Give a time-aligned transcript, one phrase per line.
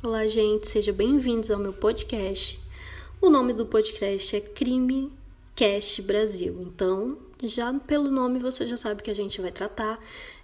[0.00, 2.60] Olá, gente, sejam bem-vindos ao meu podcast.
[3.20, 5.10] O nome do podcast é Crime
[5.56, 6.56] Cast Brasil.
[6.60, 9.98] Então, já pelo nome você já sabe que a gente vai tratar.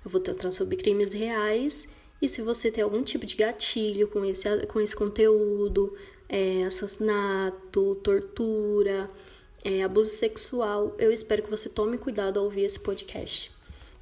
[0.04, 1.88] Eu vou tratar sobre crimes reais.
[2.21, 5.97] E se você tem algum tipo de gatilho com esse, com esse conteúdo,
[6.29, 9.09] é, assassinato, tortura,
[9.63, 13.53] é, abuso sexual, eu espero que você tome cuidado ao ouvir esse podcast.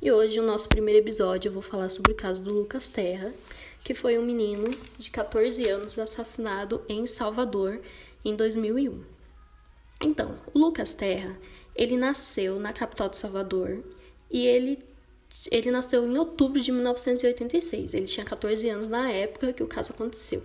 [0.01, 3.33] E hoje, no nosso primeiro episódio, eu vou falar sobre o caso do Lucas Terra,
[3.85, 4.65] que foi um menino
[4.99, 7.81] de 14 anos assassinado em Salvador
[8.25, 9.03] em 2001.
[10.01, 11.39] Então, o Lucas Terra,
[11.75, 13.83] ele nasceu na capital de Salvador
[14.31, 14.79] e ele
[15.51, 17.95] ele nasceu em outubro de 1986.
[17.95, 20.43] Ele tinha 14 anos na época que o caso aconteceu.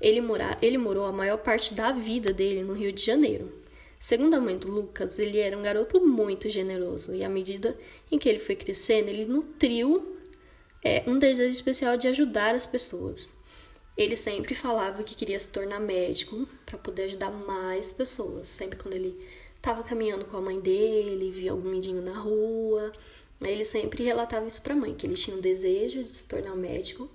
[0.00, 3.50] Ele, mora, ele morou a maior parte da vida dele no Rio de Janeiro.
[3.98, 7.76] Segundo a mãe do Lucas, ele era um garoto muito generoso e à medida
[8.10, 10.16] em que ele foi crescendo, ele nutriu
[10.82, 13.32] é, um desejo especial de ajudar as pessoas.
[13.96, 18.48] Ele sempre falava que queria se tornar médico para poder ajudar mais pessoas.
[18.48, 19.18] Sempre quando ele
[19.56, 22.92] estava caminhando com a mãe dele, via algum mendigo na rua,
[23.42, 26.56] ele sempre relatava isso para a mãe, que ele tinha um desejo de se tornar
[26.56, 27.10] médico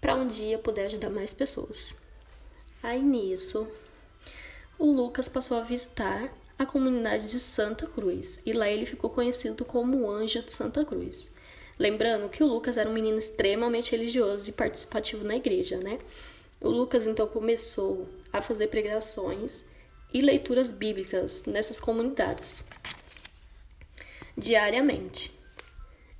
[0.00, 1.96] para um dia poder ajudar mais pessoas.
[2.82, 3.66] Aí nisso,
[4.78, 9.64] o Lucas passou a visitar a comunidade de Santa Cruz e lá ele ficou conhecido
[9.64, 11.32] como Anjo de Santa Cruz.
[11.78, 15.98] Lembrando que o Lucas era um menino extremamente religioso e participativo na igreja, né?
[16.60, 19.64] O Lucas então começou a fazer pregações
[20.12, 22.64] e leituras bíblicas nessas comunidades
[24.36, 25.32] diariamente.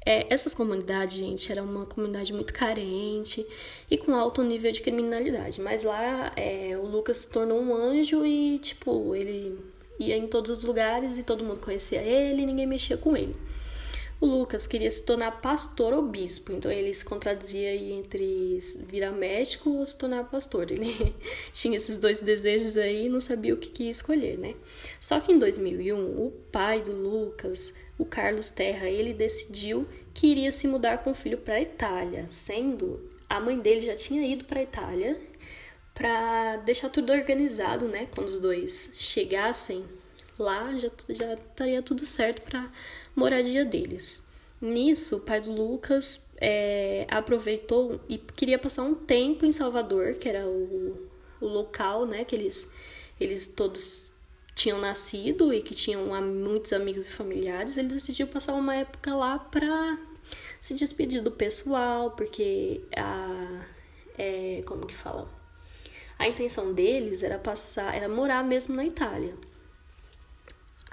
[0.05, 3.45] É, essas comunidades, gente, era uma comunidade muito carente
[3.91, 5.61] e com alto nível de criminalidade.
[5.61, 9.59] Mas lá é, o Lucas se tornou um anjo e, tipo, ele
[9.99, 13.35] ia em todos os lugares e todo mundo conhecia ele e ninguém mexia com ele.
[14.19, 19.13] O Lucas queria se tornar pastor ou bispo, então ele se contradizia aí entre virar
[19.13, 20.71] médico ou se tornar pastor.
[20.71, 21.15] Ele
[21.53, 24.55] tinha esses dois desejos aí e não sabia o que, ia escolher, né?
[24.99, 30.53] Só que em 2001, o pai do Lucas o Carlos Terra, ele decidiu que iria
[30.53, 34.45] se mudar com o filho para a Itália, sendo a mãe dele já tinha ido
[34.45, 35.21] para a Itália
[35.95, 38.07] para deixar tudo organizado, né?
[38.15, 39.83] Quando os dois chegassem
[40.39, 42.71] lá, já, já estaria tudo certo para
[43.15, 44.23] moradia deles.
[44.61, 50.29] Nisso, o pai do Lucas é, aproveitou e queria passar um tempo em Salvador, que
[50.29, 51.09] era o,
[51.41, 52.25] o local, né?
[52.25, 52.69] Que eles,
[53.21, 54.11] eles todos
[54.55, 59.39] tinham nascido e que tinham muitos amigos e familiares, ele decidiu passar uma época lá
[59.39, 59.99] para
[60.59, 63.67] se despedir do pessoal, porque a
[64.19, 65.29] é, como que fala?
[66.19, 69.35] A intenção deles era passar, era morar mesmo na Itália.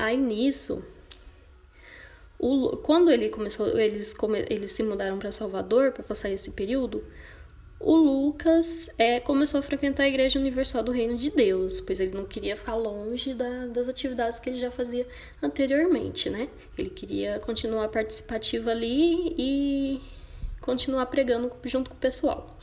[0.04, 0.84] Aí nisso,
[2.38, 4.14] o, quando ele começou, eles,
[4.50, 7.02] eles se mudaram para Salvador para passar esse período,
[7.80, 12.14] o Lucas é, começou a frequentar a Igreja Universal do Reino de Deus, pois ele
[12.14, 15.08] não queria ficar longe da, das atividades que ele já fazia
[15.42, 16.50] anteriormente, né?
[16.78, 20.02] Ele queria continuar participativo ali e
[20.60, 22.60] continuar pregando junto com o pessoal.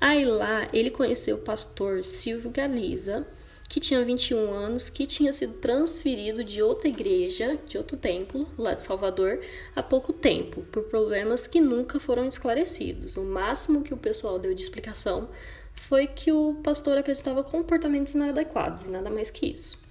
[0.00, 3.26] Aí lá ele conheceu o pastor Silvio Galiza,
[3.68, 8.74] que tinha 21 anos, que tinha sido transferido de outra igreja, de outro templo, lá
[8.74, 9.40] de Salvador,
[9.74, 13.16] há pouco tempo, por problemas que nunca foram esclarecidos.
[13.16, 15.28] O máximo que o pessoal deu de explicação
[15.74, 19.84] foi que o pastor apresentava comportamentos inadequados e nada mais que isso.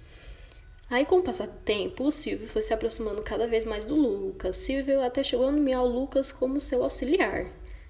[0.88, 3.96] Aí, com o passar do tempo, o Silvio foi se aproximando cada vez mais do
[3.96, 4.56] Lucas.
[4.56, 7.46] Silvio até chegou a nomear o Lucas como seu auxiliar,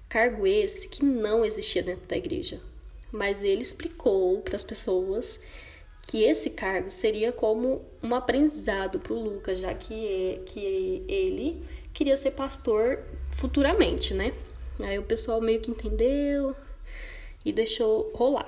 [0.09, 2.59] cargo esse que não existia dentro da igreja.
[3.11, 5.39] Mas ele explicou para as pessoas
[6.07, 11.61] que esse cargo seria como um aprendizado para o Lucas, já que, é, que ele
[11.93, 13.03] queria ser pastor
[13.37, 14.31] futuramente, né?
[14.79, 16.55] Aí o pessoal meio que entendeu
[17.43, 18.47] e deixou rolar.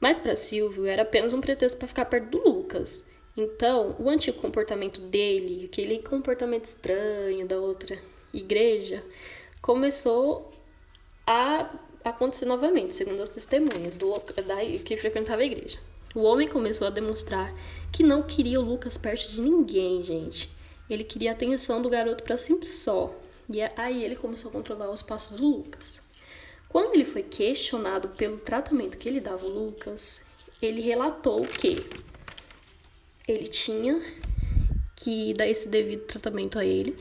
[0.00, 3.08] Mas para Silvio era apenas um pretexto para ficar perto do Lucas.
[3.36, 7.96] Então, o antigo comportamento dele, aquele comportamento estranho da outra
[8.34, 9.04] igreja,
[9.60, 10.52] começou
[11.24, 11.72] a
[12.04, 14.12] acontecer novamente, segundo as testemunhas do
[14.44, 15.78] da, que frequentava a igreja.
[16.14, 17.54] O homem começou a demonstrar
[17.90, 20.50] que não queria o Lucas perto de ninguém, gente.
[20.88, 23.14] Ele queria a atenção do garoto para si só.
[23.48, 26.00] E é aí ele começou a controlar os passos do Lucas.
[26.68, 30.20] Quando ele foi questionado pelo tratamento que ele dava ao Lucas,
[30.60, 31.82] ele relatou que
[33.26, 34.00] ele tinha
[34.96, 36.96] que dar esse devido tratamento a ele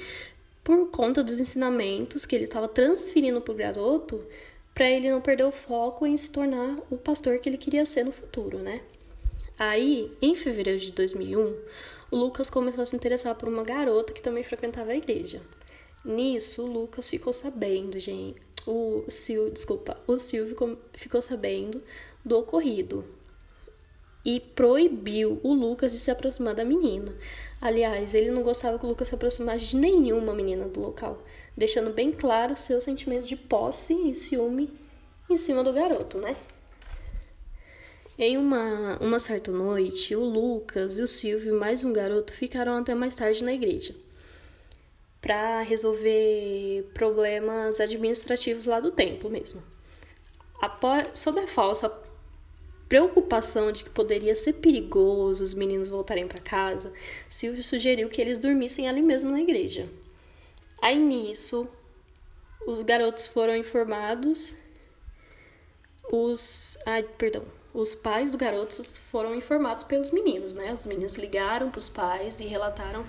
[0.63, 4.25] por conta dos ensinamentos que ele estava transferindo para o garoto
[4.73, 8.05] para ele não perder o foco em se tornar o pastor que ele queria ser
[8.05, 8.81] no futuro, né?
[9.63, 11.55] Aí, em fevereiro de 2001,
[12.09, 15.39] o Lucas começou a se interessar por uma garota que também frequentava a igreja.
[16.03, 18.41] Nisso, o Lucas ficou sabendo, gente.
[18.65, 21.79] o Sil, desculpa, o Silvio ficou sabendo
[22.25, 23.05] do ocorrido
[24.25, 27.15] e proibiu o Lucas de se aproximar da menina.
[27.61, 31.21] Aliás, ele não gostava que o Lucas se aproximasse de nenhuma menina do local,
[31.55, 34.73] deixando bem claro seus sentimentos de posse e ciúme
[35.29, 36.35] em cima do garoto, né?
[38.23, 42.93] Em uma, uma certa noite, o Lucas e o Silvio, mais um garoto, ficaram até
[42.93, 43.95] mais tarde na igreja
[45.19, 49.63] para resolver problemas administrativos lá do templo mesmo.
[50.61, 51.91] Após, sob a falsa
[52.87, 56.93] preocupação de que poderia ser perigoso os meninos voltarem para casa,
[57.27, 59.89] Silvio sugeriu que eles dormissem ali mesmo na igreja.
[60.79, 61.67] Aí nisso,
[62.67, 64.53] os garotos foram informados,
[66.11, 70.73] os, ai, perdão, os pais dos garotos foram informados pelos meninos, né?
[70.73, 73.05] Os meninos ligaram para os pais e relataram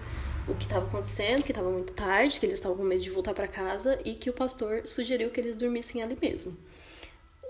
[0.46, 3.34] o que estava acontecendo, que estava muito tarde, que eles estavam com medo de voltar
[3.34, 6.56] para casa e que o pastor sugeriu que eles dormissem ali mesmo.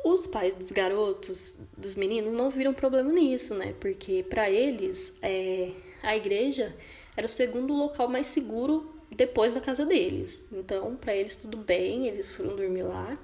[0.05, 3.75] Os pais dos garotos, dos meninos, não viram problema nisso, né?
[3.79, 5.71] Porque para eles, é,
[6.03, 6.75] a igreja
[7.17, 10.47] era o segundo local mais seguro depois da casa deles.
[10.51, 13.17] Então, para eles tudo bem, eles foram dormir lá.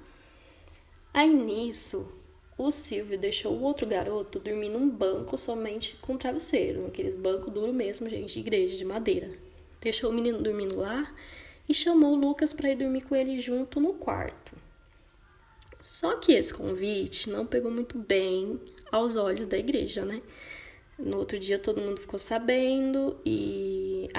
[1.13, 2.18] Aí nisso,
[2.59, 7.71] o Silvio deixou o outro garoto dormir num banco somente com travesseiro, aqueles bancos duro
[7.71, 9.31] mesmo, gente, de igreja, de madeira.
[9.79, 11.09] Deixou o menino dormindo lá
[11.69, 14.57] e chamou o Lucas para ir dormir com ele junto no quarto.
[15.81, 18.59] Só que esse convite não pegou muito bem
[18.91, 20.21] aos olhos da igreja, né?
[20.97, 24.09] No outro dia todo mundo ficou sabendo e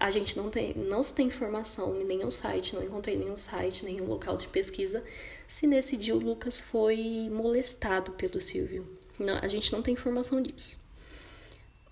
[0.00, 3.84] a, gente não tem, não se tem informação em nenhum site, não encontrei nenhum site,
[3.84, 5.02] nenhum local de pesquisa
[5.46, 8.86] se nesse dia o Lucas foi molestado pelo Silvio.
[9.18, 10.82] Não, a gente não tem informação disso.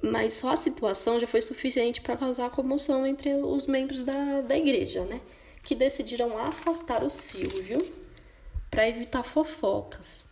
[0.01, 4.57] Mas só a situação já foi suficiente para causar comoção entre os membros da, da
[4.57, 5.21] igreja, né?
[5.63, 7.87] Que decidiram afastar o Silvio
[8.69, 10.27] para evitar fofocas,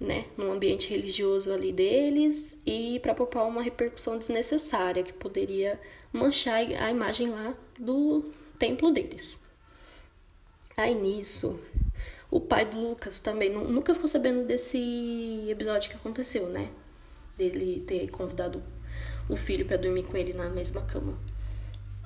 [0.00, 5.80] né, no ambiente religioso ali deles e para poupar uma repercussão desnecessária que poderia
[6.12, 8.24] manchar a imagem lá do
[8.58, 9.40] templo deles.
[10.76, 11.60] Aí nisso,
[12.30, 16.68] o pai do Lucas também nunca ficou sabendo desse episódio que aconteceu, né?
[17.36, 18.62] Dele ter convidado
[19.28, 21.18] o filho para dormir com ele na mesma cama.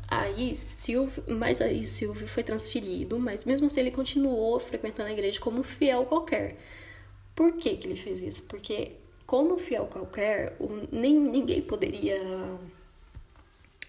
[0.09, 5.41] Aí Silvio, mas aí Silvio foi transferido, mas mesmo assim ele continuou frequentando a igreja
[5.41, 6.57] como um fiel qualquer.
[7.35, 8.45] Por que, que ele fez isso?
[8.45, 8.93] Porque
[9.27, 10.57] como fiel qualquer,
[10.91, 12.19] nem ninguém poderia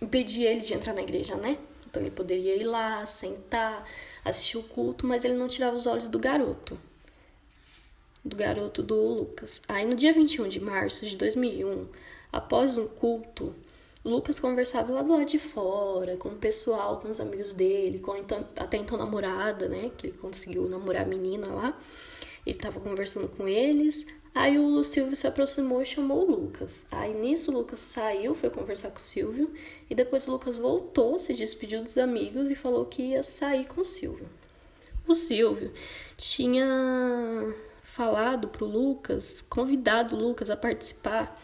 [0.01, 1.57] impedir ele de entrar na igreja, né?
[1.86, 3.86] Então ele poderia ir lá, sentar,
[4.24, 6.80] assistir o culto, mas ele não tirava os olhos do garoto.
[8.24, 9.62] Do garoto do Lucas.
[9.68, 11.88] Aí no dia 21 de março de 2001,
[12.31, 13.54] após um culto,
[14.04, 18.16] Lucas conversava lá do lado de fora, com o pessoal, com os amigos dele, com
[18.18, 19.92] então, até então namorada, né?
[19.98, 21.78] Que ele conseguiu namorar a menina lá.
[22.45, 24.06] Ele estava conversando com eles.
[24.36, 26.86] Aí o Silvio se aproximou e chamou o Lucas.
[26.92, 29.54] Aí nisso o Lucas saiu, foi conversar com o Silvio.
[29.90, 33.81] E depois o Lucas voltou, se despediu dos amigos e falou que ia sair com
[33.81, 34.28] o Silvio.
[35.07, 35.72] O Silvio
[36.18, 37.54] tinha
[37.84, 41.39] falado pro Lucas, convidado o Lucas a participar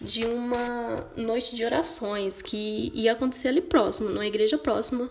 [0.00, 5.10] de uma noite de orações que ia acontecer ali próximo, numa igreja próxima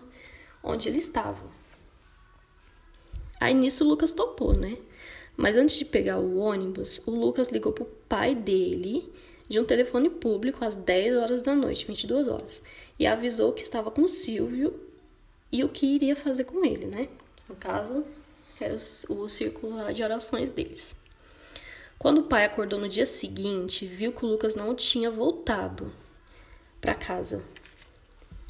[0.64, 1.44] onde ele estava.
[3.40, 4.78] Aí nisso o Lucas topou, né?
[5.38, 9.08] Mas antes de pegar o ônibus, o Lucas ligou pro pai dele
[9.48, 12.64] de um telefone público às 10 horas da noite, 22 horas,
[12.98, 14.78] e avisou que estava com o Silvio
[15.52, 17.08] e o que iria fazer com ele, né?
[17.48, 18.04] No caso,
[18.60, 18.76] era
[19.10, 20.98] o, o círculo de orações deles.
[22.00, 25.92] Quando o pai acordou no dia seguinte, viu que o Lucas não tinha voltado
[26.82, 27.44] para casa.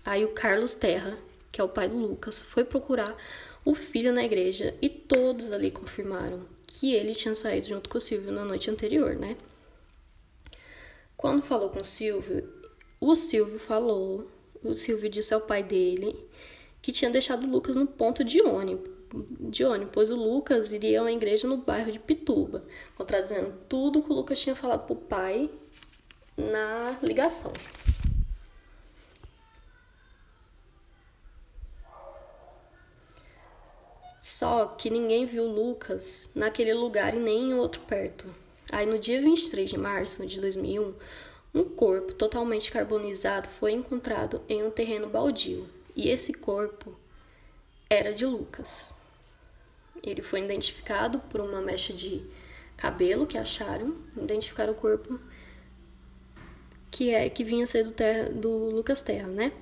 [0.06, 1.18] Aí o Carlos Terra,
[1.52, 3.16] que é o pai do Lucas, foi procurar
[3.66, 8.02] o filho na igreja e todos ali confirmaram que ele tinha saído junto com o
[8.02, 9.36] Silvio na noite anterior, né?
[11.18, 12.48] Quando falou com o Silvio,
[13.02, 14.28] o Silvio falou,
[14.64, 16.16] o Silvio disse ao pai dele
[16.80, 18.96] que tinha deixado o Lucas no ponto de ônibus
[19.40, 22.64] de ônibus, pois o Lucas iria a uma igreja no bairro de Pituba,
[22.96, 25.50] contradizendo tudo que o Lucas tinha falado pro pai
[26.36, 27.54] na ligação.
[34.28, 38.28] Só que ninguém viu Lucas naquele lugar e nem em outro perto.
[38.70, 40.94] Aí no dia 23 de março de 2001,
[41.56, 45.66] um corpo totalmente carbonizado foi encontrado em um terreno baldio.
[45.96, 46.94] E esse corpo
[47.90, 48.94] era de Lucas.
[50.04, 52.22] Ele foi identificado por uma mecha de
[52.76, 55.18] cabelo que acharam, identificaram o corpo
[56.92, 59.54] que é que vinha ser do, terra, do Lucas Terra, né?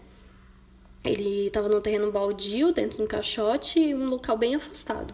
[1.05, 5.13] Ele estava no terreno baldio, dentro de um caixote, um local bem afastado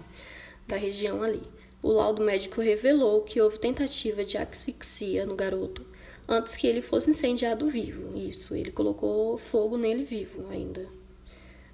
[0.66, 1.44] da região ali.
[1.84, 5.86] O laudo médico revelou que houve tentativa de asfixia no garoto
[6.28, 8.18] antes que ele fosse incendiado vivo.
[8.18, 10.88] Isso, ele colocou fogo nele vivo ainda.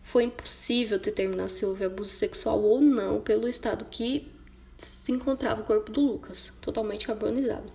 [0.02, 4.32] Foi impossível determinar se houve abuso sexual ou não pelo estado que
[4.78, 7.72] se encontrava o corpo do Lucas, totalmente carbonizado.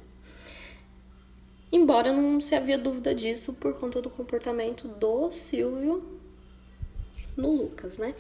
[1.71, 6.21] Embora não se havia dúvida disso por conta do comportamento do Silvio
[7.37, 8.15] no Lucas, né?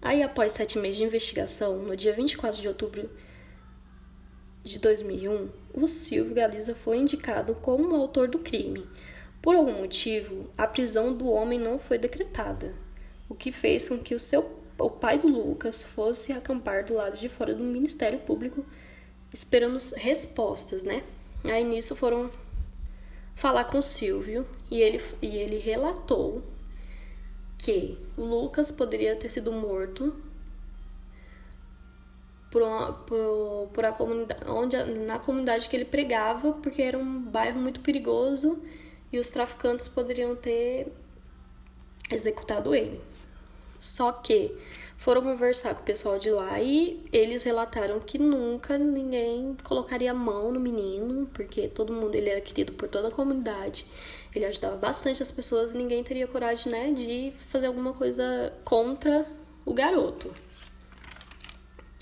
[0.00, 3.08] Aí, após sete meses de investigação, no dia 24 de outubro
[4.64, 8.88] de 2001, o Silvio Galiza foi indicado como autor do crime.
[9.40, 12.74] Por algum motivo, a prisão do homem não foi decretada,
[13.28, 17.16] o que fez com que o, seu, o pai do Lucas fosse acampar do lado
[17.16, 18.64] de fora do Ministério Público
[19.32, 21.02] esperando respostas, né?
[21.44, 22.30] Aí nisso foram
[23.34, 26.42] falar com Silvio e ele, e ele relatou
[27.58, 30.14] que o Lucas poderia ter sido morto
[32.50, 32.62] por,
[33.06, 37.80] por, por a comunidade, onde, na comunidade que ele pregava, porque era um bairro muito
[37.80, 38.62] perigoso
[39.12, 40.92] e os traficantes poderiam ter
[42.10, 43.00] executado ele.
[43.78, 44.54] Só que
[45.02, 50.14] foram conversar com o pessoal de lá e eles relataram que nunca ninguém colocaria a
[50.14, 53.84] mão no menino, porque todo mundo ele era querido por toda a comunidade.
[54.32, 59.26] Ele ajudava bastante as pessoas e ninguém teria coragem, né, de fazer alguma coisa contra
[59.66, 60.32] o garoto.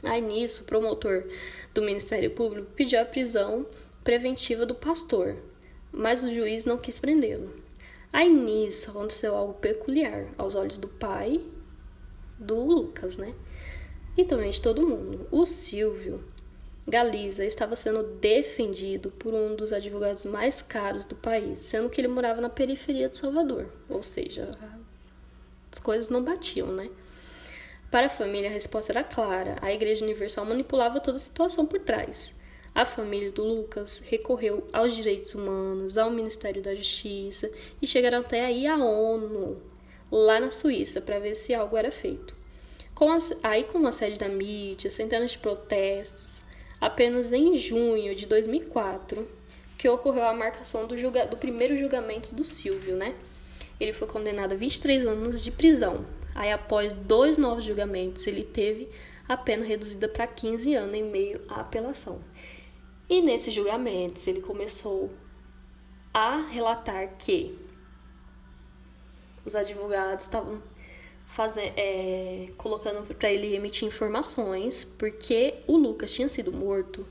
[0.02, 1.24] Aí nisso, o promotor
[1.72, 3.66] do Ministério Público pediu a prisão
[4.04, 5.36] preventiva do pastor,
[5.90, 7.50] mas o juiz não quis prendê-lo.
[8.12, 11.40] Aí nisso aconteceu algo peculiar aos olhos do pai
[12.40, 13.34] do Lucas, né?
[14.16, 15.26] E também de todo mundo.
[15.30, 16.24] O Silvio
[16.88, 22.08] Galiza estava sendo defendido por um dos advogados mais caros do país, sendo que ele
[22.08, 24.50] morava na periferia de Salvador, ou seja,
[25.70, 26.90] as coisas não batiam, né?
[27.90, 31.80] Para a família, a resposta era clara: a Igreja Universal manipulava toda a situação por
[31.80, 32.34] trás.
[32.72, 37.50] A família do Lucas recorreu aos direitos humanos, ao Ministério da Justiça
[37.82, 39.60] e chegaram até aí à ONU,
[40.10, 42.34] lá na Suíça, para ver se algo era feito.
[42.94, 46.44] Com a, aí, com a sede da mídia, centenas de protestos,
[46.80, 49.26] apenas em junho de 2004
[49.78, 53.14] que ocorreu a marcação do, julga, do primeiro julgamento do Silvio, né?
[53.78, 58.88] Ele foi condenado a 23 anos de prisão, Aí, após dois novos julgamentos, ele teve
[59.28, 62.20] a pena reduzida para 15 anos em meio à apelação.
[63.08, 65.10] E nesses julgamentos, ele começou
[66.14, 67.58] a relatar que
[69.44, 70.62] os advogados estavam
[71.26, 77.06] fazendo, é, colocando para ele emitir informações, porque o Lucas tinha sido morto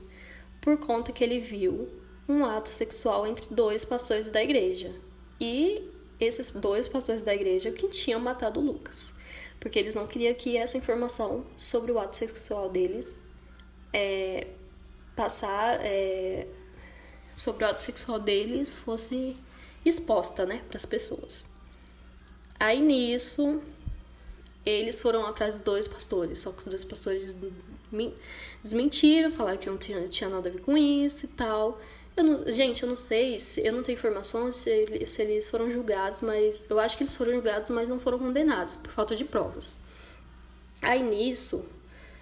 [0.60, 1.88] por conta que ele viu
[2.28, 4.94] um ato sexual entre dois pastores da igreja.
[5.40, 9.14] E esses dois pastores da igreja que tinham matado o Lucas.
[9.58, 13.20] Porque eles não queriam que essa informação sobre o ato sexual deles
[13.92, 14.48] é,
[15.16, 16.46] passar é,
[17.34, 19.36] sobre o ato sexual deles fosse
[19.84, 21.50] exposta, né, para as pessoas.
[22.60, 23.62] Aí nisso
[24.66, 27.34] eles foram atrás dos dois pastores, só que os dois pastores
[28.62, 31.80] desmentiram, falaram que não tinha, tinha nada a ver com isso e tal.
[32.14, 35.70] Eu não, gente, eu não sei, se, eu não tenho informação se, se eles foram
[35.70, 39.24] julgados, mas eu acho que eles foram julgados, mas não foram condenados por falta de
[39.24, 39.80] provas.
[40.82, 41.64] Aí nisso,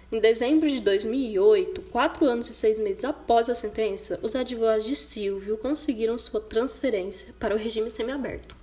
[0.09, 4.95] em dezembro de 2008, quatro anos e seis meses após a sentença, os advogados de
[4.95, 8.55] Silvio conseguiram sua transferência para o regime semiaberto.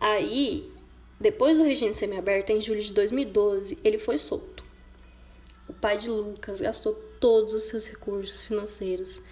[0.00, 0.70] Aí,
[1.20, 4.64] depois do regime semiaberto, em julho de 2012, ele foi solto.
[5.68, 9.22] O pai de Lucas gastou todos os seus recursos financeiros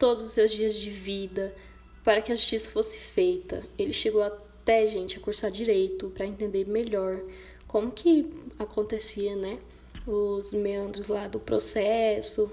[0.00, 1.54] todos os seus dias de vida
[2.02, 3.62] para que a justiça fosse feita.
[3.78, 7.20] Ele chegou até, gente, a cursar direito para entender melhor
[7.68, 9.58] como que acontecia, né?
[10.06, 12.50] Os meandros lá do processo.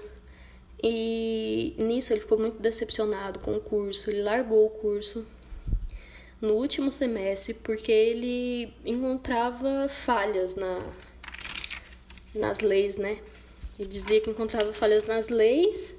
[0.80, 5.26] E nisso ele ficou muito decepcionado com o curso, ele largou o curso
[6.40, 10.86] no último semestre porque ele encontrava falhas na,
[12.34, 13.18] nas leis, né?
[13.78, 15.96] Ele dizia que encontrava falhas nas leis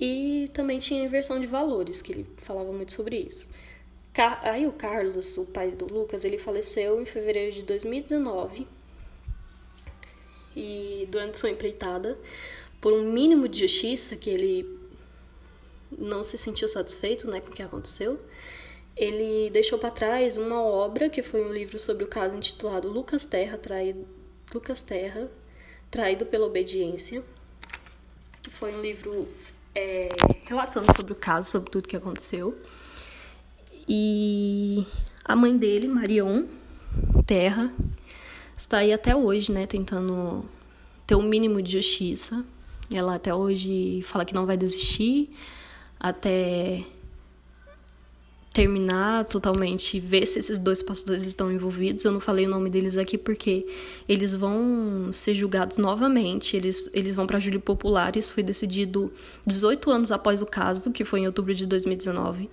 [0.00, 3.48] e também tinha inversão de valores, que ele falava muito sobre isso.
[4.42, 8.66] Aí o Carlos, o pai do Lucas, ele faleceu em fevereiro de 2019
[10.56, 12.18] e durante sua empreitada,
[12.80, 14.78] por um mínimo de justiça que ele
[15.96, 18.20] não se sentiu satisfeito, né, com o que aconteceu,
[18.98, 23.24] ele deixou para trás uma obra que foi um livro sobre o caso intitulado Lucas
[23.24, 24.04] Terra traído,
[24.52, 25.30] Lucas Terra
[25.88, 27.22] traído pela obediência,
[28.42, 29.28] que foi um livro
[29.72, 30.08] é,
[30.44, 32.58] relatando sobre o caso, sobre tudo que aconteceu.
[33.88, 34.84] E
[35.24, 36.44] a mãe dele, Marion
[37.24, 37.72] Terra,
[38.56, 40.44] está aí até hoje, né, tentando
[41.06, 42.44] ter um mínimo de justiça.
[42.92, 45.30] Ela até hoje fala que não vai desistir
[46.00, 46.84] até
[48.58, 52.04] terminar totalmente, ver se esses dois pastores estão envolvidos.
[52.04, 53.64] Eu não falei o nome deles aqui porque
[54.08, 56.56] eles vão ser julgados novamente.
[56.56, 58.16] Eles, eles vão para júri popular.
[58.16, 59.12] Isso foi decidido
[59.46, 62.50] 18 anos após o caso, que foi em outubro de 2019.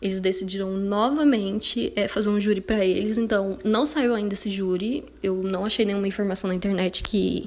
[0.00, 5.04] Eles decidiram novamente é, fazer um júri para eles, então não saiu ainda esse júri.
[5.22, 7.46] Eu não achei nenhuma informação na internet que,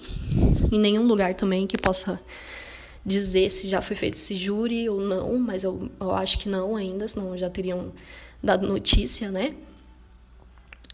[0.72, 2.22] em nenhum lugar também, que possa
[3.06, 6.76] dizer se já foi feito esse júri ou não, mas eu, eu acho que não
[6.76, 7.94] ainda, senão já teriam
[8.42, 9.54] dado notícia, né?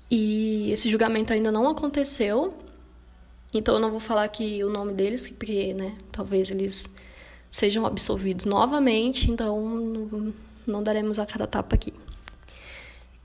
[0.10, 2.54] E esse julgamento ainda não aconteceu,
[3.54, 6.90] então eu não vou falar aqui o nome deles, porque, né, talvez eles
[7.50, 10.34] sejam absolvidos novamente, então não,
[10.68, 11.94] não daremos a cara tapa aqui.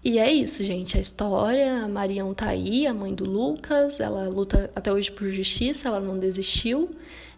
[0.04, 0.96] E é isso, gente.
[0.96, 5.26] A história, a Marião tá aí, a mãe do Lucas, ela luta até hoje por
[5.26, 6.94] justiça, ela não desistiu.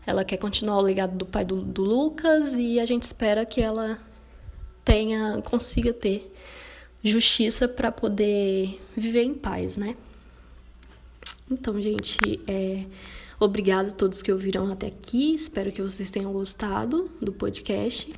[0.09, 3.61] Ela quer continuar o legado do pai do, do Lucas e a gente espera que
[3.61, 3.99] ela
[4.83, 6.33] tenha, consiga ter
[7.05, 9.95] justiça para poder viver em paz, né?
[11.51, 12.87] Então, gente, é,
[13.39, 15.35] obrigado a todos que ouviram até aqui.
[15.35, 18.11] Espero que vocês tenham gostado do podcast.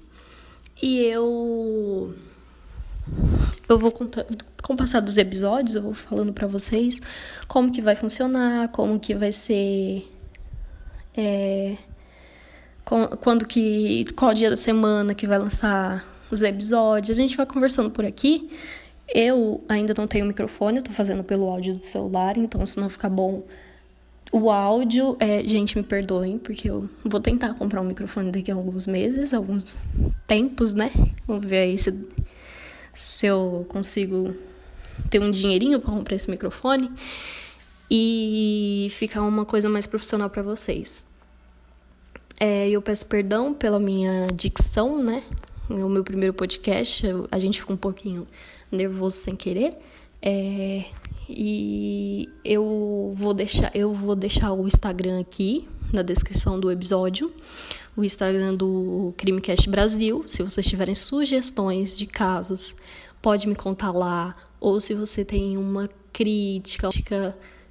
[0.81, 2.15] E eu
[3.69, 7.03] eu vou contando, com o passar dos episódios, eu vou falando para vocês
[7.49, 10.09] como que vai funcionar, como que vai ser
[11.17, 11.77] é,
[13.21, 14.05] quando que.
[14.17, 17.11] qual dia da semana que vai lançar os episódios.
[17.11, 18.49] A gente vai conversando por aqui.
[19.13, 23.09] Eu ainda não tenho microfone, tô fazendo pelo áudio do celular, então se não ficar
[23.09, 23.43] bom
[24.33, 28.55] o áudio, é, gente, me perdoem, porque eu vou tentar comprar um microfone daqui a
[28.55, 29.77] alguns meses, alguns
[30.25, 30.89] tempos, né?
[31.27, 31.93] Vamos ver aí se,
[32.95, 34.33] se eu consigo
[35.11, 36.93] ter um dinheirinho para comprar esse microfone
[37.91, 41.07] e ficar uma coisa mais profissional para vocês.
[42.39, 45.23] É, eu peço perdão pela minha dicção, né?
[45.69, 48.27] No meu primeiro podcast, a gente ficou um pouquinho
[48.71, 49.77] nervoso sem querer.
[50.23, 50.85] É,
[51.29, 57.33] e eu vou deixar, eu vou deixar o Instagram aqui na descrição do episódio,
[57.97, 60.25] o Instagram do Crimecast Brasil.
[60.27, 62.75] Se vocês tiverem sugestões de casos,
[63.21, 64.33] pode me contar lá.
[64.59, 66.89] Ou se você tem uma crítica,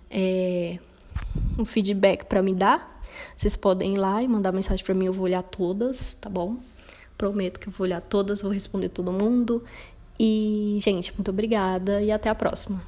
[0.10, 0.80] é,
[1.58, 3.02] um feedback para me dar,
[3.38, 6.58] vocês podem ir lá e mandar mensagem para mim, eu vou olhar todas, tá bom?
[7.18, 9.64] Prometo que eu vou olhar todas, vou responder todo mundo.
[10.20, 12.82] E, gente, muito obrigada e até a próxima.